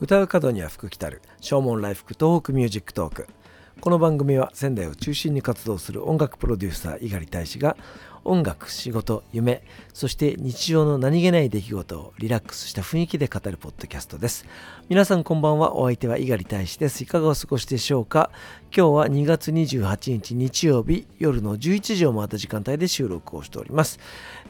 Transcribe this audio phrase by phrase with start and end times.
[0.00, 1.20] 唱う門には福来たる。
[1.40, 3.26] 唱門来福 TOHOKU MUSIC TALK。
[3.80, 7.76] この番組は仙台を中心に活動する音楽プロデューサー猪狩大使が
[8.28, 9.62] 音楽仕事夢
[9.94, 14.44] そして日常の何気ない出来事をリラックスした雰囲気で語るポッドキャストです。
[14.88, 15.74] 皆さんこんばんは。
[15.74, 17.02] お相手は猪狩大使です。
[17.02, 18.30] いかがお過ごしでしょうか？
[18.72, 23.98] 今日は2月28日日曜日夜の11時を回った時間帯で収録をしております、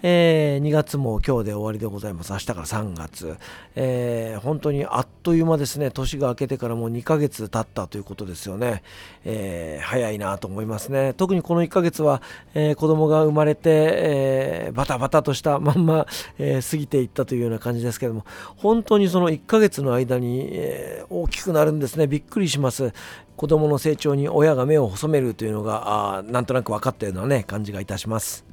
[0.02, 2.32] えー、2月も今日で終わりでございます。
[2.32, 3.36] 明日から3月、
[3.76, 5.90] えー、本当にあっという間ですね。
[5.90, 8.82] 年が明けてからもう2ヶ月経ったということですよね、
[9.24, 11.14] えー、早いなと思いますね。
[11.14, 12.20] 特にこの1ヶ月は、
[12.54, 16.06] えー、子供が生まれて、えー、バタバタとしたまんま、
[16.38, 18.24] えー、過ぎていったというような感じですけども
[18.56, 22.06] 本当にその1ヶ月の間に、えー、大きくなるんですね。
[22.06, 22.92] びっくりします。
[23.36, 28.44] 子どもの成長に親が目を細めるというのがあなんとなく分かったようなね感じがいたします。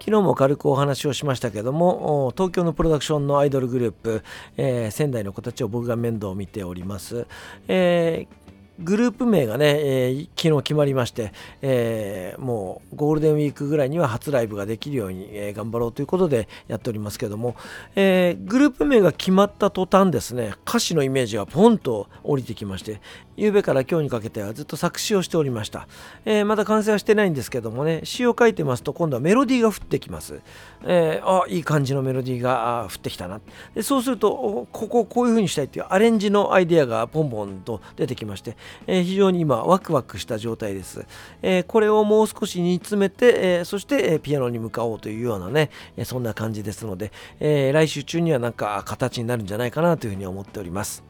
[0.00, 4.22] 昨日も軽くお話をしましたけども東京のプロダクションのアイドルグループ、
[4.56, 7.26] えー、仙台の子たちを僕が面倒を見ております、
[7.68, 8.43] えー
[8.80, 17.54] グループ名がね、えー、昨日決まりまして、えー、もうゴールデンウィークぐらいには初ライブができるように、えー、頑張ろうということでやっておりますけども、
[17.94, 23.00] えグループ名が決まった途端ですね歌詞のイメージがポンと降りてきまして
[23.36, 25.88] 昨夜から今日にかけてはずっと作詞をしておりました、
[26.24, 30.40] えまだ完成はしてないんですけどもね詩を書いてますと今度はメロディーが降ってきます、
[30.84, 33.40] えあいい感じのメロディーが降ってきたな。
[33.74, 38.56] でそうするとここをこういう風にしたいっていうアレンジのアイデアがポンポンと出てきまして
[38.86, 41.06] え非常に今ワクワクした状態です、
[41.42, 51.04] えこれをもう少し煮詰めて、えそして、えピアノに向かおうというようなね、えそんな感じですので、え来週中にはなんか形になるんじゃないかなというふうに思っております。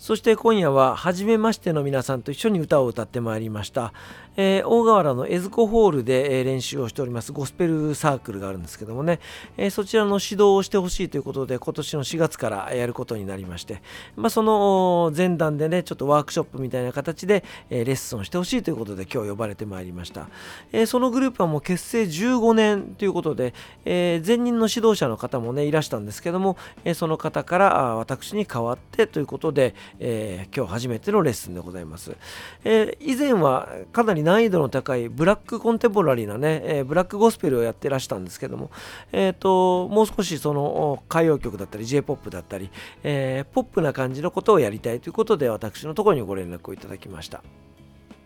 [0.00, 3.92] そして今夜は初めましての皆さんと一緒に歌を歌ってまいりました、
[4.42, 7.30] えー、大河原のエズコホールで、え、練習をしております。
[7.30, 9.20] ゴスペルサークルがあるんですけどもね、
[9.58, 13.82] え、そちらの指導をしてほしいということで今年の4月からやることになりまして、
[14.16, 20.30] まあ、その前段でねちょっとワークショップみたいな形で、えレッスンをしてほしいということで今日呼ばれてまいりました、
[20.72, 23.52] えそのグループはもう結成15年ということで、
[23.84, 26.56] え前任の指導者の方もねいらしたんですけども、
[26.86, 32.16] えその方から私に代わってということで、え今日初めてのレッスンでございます、
[32.64, 38.70] え以前はかなり難易度の高いブラックコンテンポラリーなね、えー、ブラックゴスペルをやってらしたんですけども、
[39.10, 42.70] えーと、もう少しその歌謡曲だったり J−POP だったり、
[43.02, 47.42] えー、ポップな感じのことをやりたいということで私のところにご連絡をいただきました。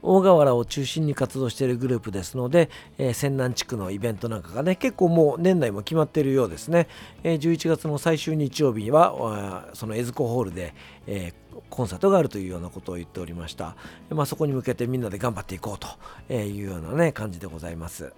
[0.06, 6.88] 大河原を中心に活動しているグループですので、えー、仙南地区のイベントなんかがね結構もう年内も決まっているようですね、
[7.22, 10.74] えー、11月の最終日曜日はそのエズコホールで、
[11.06, 13.76] えー、コンサートがあるというようなことを言っておりました、
[14.10, 18.12] まあ、そこに向けてみんなで頑張っていこうというようなね感じでございます。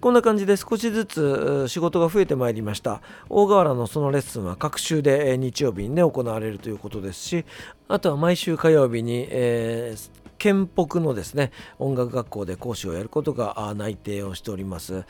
[0.00, 3.02] こんな感じで少しずつ仕事が増えてまいりました。
[3.28, 7.44] 大河原のそのレッスンは各週で日曜日にね行われるということですし
[7.86, 15.04] あとは毎週火曜日に、えー県北のですね音楽学校で講師をやることが内定をしております。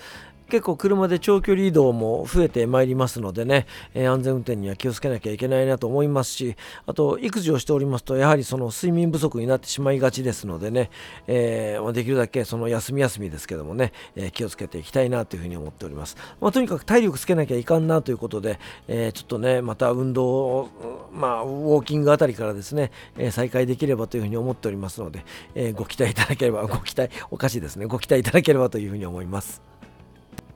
[0.52, 10.91] 結構車で長距離移動も増えてまいりますのでね、えー、安全運転には気をつけなきゃいけないなと思いますしあと育児をしておりますとやはりその睡眠不足になってしまいがちですのでね、
[11.26, 25.24] えー、できるだけその休み休みですけどもね、えー、気をつけていきたいなというふうに思っております、まあ、とにかく体力つけなきゃいかんなということで、えちょっとねまた運動をまあウォーキングあたりからですね、え再開できればというふうに思っておりますので、
[25.54, 27.86] えご期待いただければご期待おかしいですね。
[27.86, 29.72] ご期待いただければというふうに思います。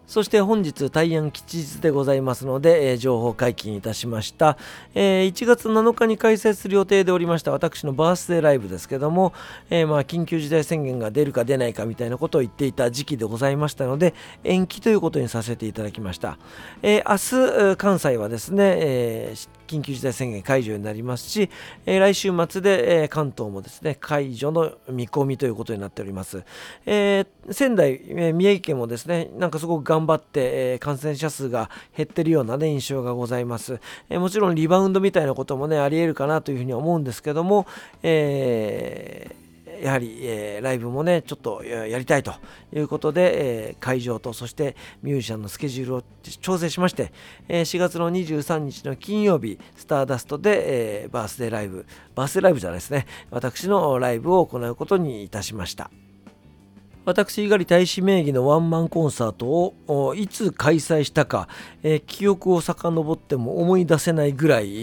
[0.06, 4.56] そして本日大安吉日でございますので、えー、情報解禁いたしました、
[4.94, 9.32] えー、1月7日に開催する予定でおりました私のバースデーライブですけども、
[9.68, 16.38] えー、まあ緊急事態宣言が出るか出ないかみたいなことを言っていた時期でございましたので延期ということにさせていただきました、
[16.82, 19.34] え明日関西はですね、え
[19.66, 21.50] 緊急事態宣言解除になりますし、
[21.84, 26.44] え来週末で、え関東もですね解除の見込みということになっております、
[26.86, 37.66] え仙台、え宮城県もですねなんかすごく頑張って、え感染者数が減ってるような、ね、印象がございます、えもちろんリバウンドみたいなこともねありえるかなというふうに思うんですけども、
[38.02, 39.45] えー
[39.82, 42.34] やはり、えー、ライブもねちょっとやりたいと
[42.72, 46.02] いうことで、えー、会場とそしてミュージシャンのスケジュールを
[46.40, 47.12] 調整しまして、
[47.48, 55.90] えー、4月の23日の金曜日スターダストで、えー、バースデーライブバースデーライブじゃないですね私のライブを行うことにいたしました。
[57.06, 59.46] 私猪狩大使名義のワンマンコンサート
[59.86, 61.46] をいつ開催したか、
[61.84, 64.78] えー、記憶を遡っても思い出せないぐらい、え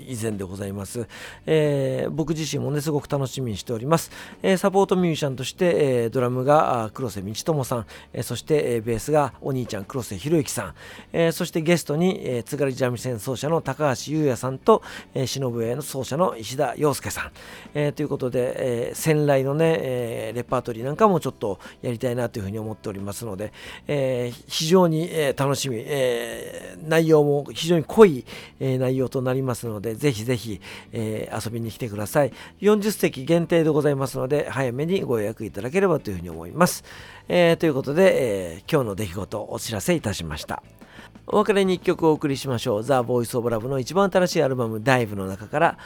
[0.00, 1.06] ー、以前でございます、
[1.46, 4.10] えー、僕自身もねすごく楽しみにしております、
[4.42, 5.74] えサポートミュージシャンとして、
[6.06, 10.74] えドラムが黒瀬道智さん、えそして、えベースがお兄ちゃん黒瀬博之さん、
[11.12, 14.82] えそしてゲストに、え津軽三味線奏者の高橋優也さんと、
[15.14, 17.30] えー、忍笛の奏者の石田洋介さん、
[17.74, 23.52] えということで、え先来のね、えレパートリーなんかもちょっとやりたいなというふうに思っておりますので、
[23.86, 28.24] えー、非常に、えー、楽しみ、えー、内容も非常に濃い、
[28.60, 30.60] えー、内容となりますので、ぜひぜひ、
[30.92, 32.32] えー、遊びに来てください。
[32.60, 36.84] 40席限定でございますので、早めにご予約いただければというふうに思います。
[37.28, 40.62] えー、ということで、えー、今日の出来事をお知らせいたしました。
[41.26, 42.82] お別れに1曲お送りしましょう。
[42.82, 45.78] ザ・ボイス・オブ・ラブの一番新しいアルバム、ダイブの中から、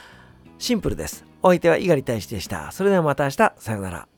[0.59, 1.25] シンプルです。
[1.43, 2.71] お相手は猪狩大使でした。
[2.71, 4.12] それではまた明日、さようなら。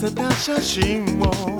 [0.00, 1.59] せた写真を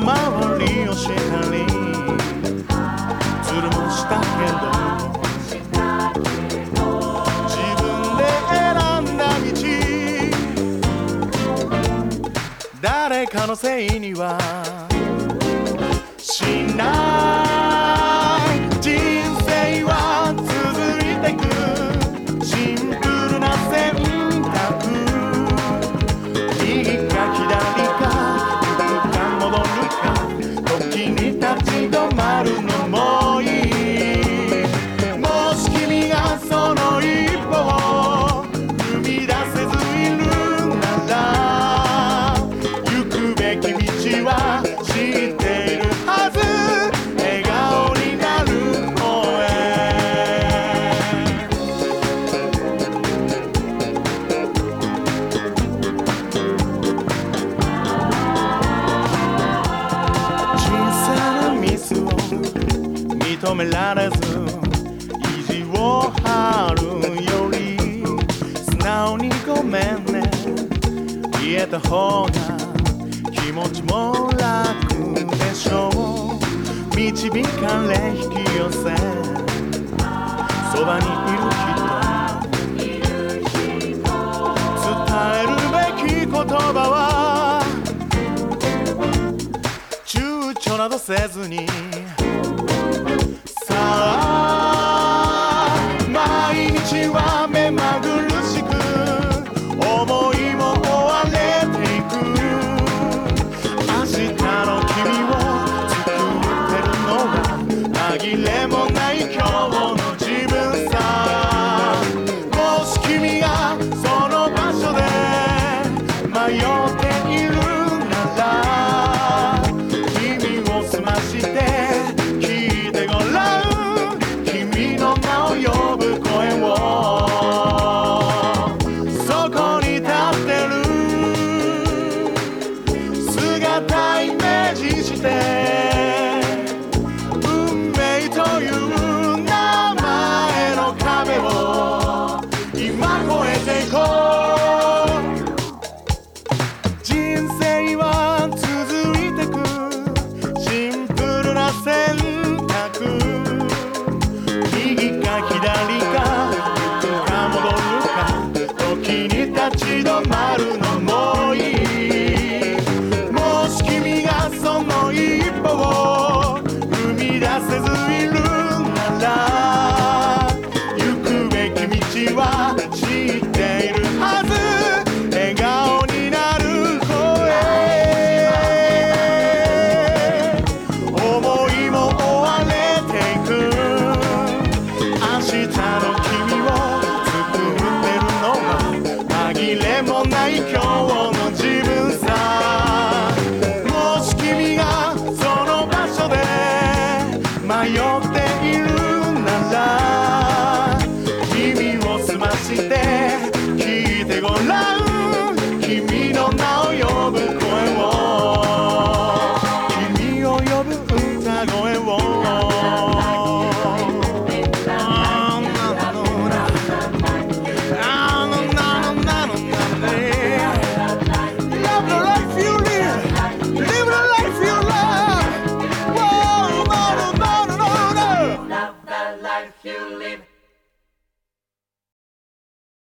[0.00, 1.12] 周りをした
[1.50, 1.66] り。
[3.42, 4.60] つるもしたけど。
[7.48, 7.52] 自
[7.82, 7.84] 分
[8.16, 8.58] で選
[9.02, 9.50] んだ道。
[12.80, 14.38] 誰かのせいには。
[16.18, 16.42] し
[16.76, 17.47] ない。
[44.28, 46.38] は知っているはず。
[47.16, 48.50] 笑顔になる
[48.92, 49.00] 声。
[60.58, 61.06] 人生
[61.42, 62.04] のミスを
[63.18, 64.16] 認められず
[65.38, 66.82] 意地を張る
[67.24, 67.56] より
[68.62, 70.20] 素直にごめんね。
[71.40, 72.57] 言えた方が
[73.58, 74.94] 持ちも楽
[75.36, 76.96] でしょう。
[76.96, 78.78] 導かれ引き寄せ。
[80.72, 82.86] そばにいる人。
[84.84, 84.94] 伝
[85.34, 85.78] えるべ
[86.08, 86.96] き言葉は。
[90.06, 91.66] 躊躇などせずに。